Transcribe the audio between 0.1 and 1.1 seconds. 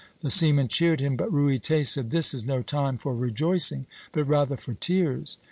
The seamen cheered